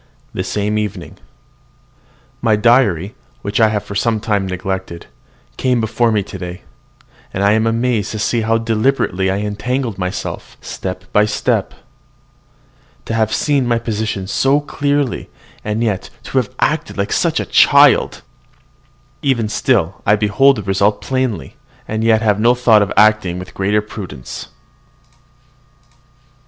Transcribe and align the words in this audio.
THE 0.33 0.43
SAME 0.43 0.79
EVENING. 0.79 1.19
My 2.41 2.55
diary, 2.55 3.13
which 3.43 3.59
I 3.59 3.67
have 3.69 3.83
for 3.83 3.93
some 3.93 4.19
time 4.19 4.47
neglected, 4.47 5.05
came 5.57 5.79
before 5.79 6.11
me 6.11 6.23
today; 6.23 6.63
and 7.31 7.43
I 7.43 7.51
am 7.51 7.67
amazed 7.67 8.11
to 8.13 8.17
see 8.17 8.41
how 8.41 8.57
deliberately 8.57 9.29
I 9.29 9.37
have 9.37 9.45
entangled 9.45 9.99
myself 9.99 10.57
step 10.59 11.03
by 11.13 11.25
step. 11.25 11.75
To 13.05 13.13
have 13.13 13.31
seen 13.31 13.67
my 13.67 13.77
position 13.77 14.25
so 14.25 14.59
clearly, 14.59 15.29
and 15.63 15.83
yet 15.83 16.09
to 16.23 16.39
have 16.39 16.51
acted 16.59 16.95
so 17.13 17.29
like 17.29 17.39
a 17.39 17.45
child! 17.45 18.23
Even 19.21 19.47
still 19.47 20.01
I 20.03 20.15
behold 20.15 20.55
the 20.55 20.63
result 20.63 21.01
plainly, 21.01 21.57
and 21.87 22.03
yet 22.03 22.23
have 22.23 22.39
no 22.39 22.55
thought 22.55 22.81
of 22.81 22.91
acting 22.97 23.37
with 23.37 23.53
greater 23.53 23.83
prudence. 23.83 24.47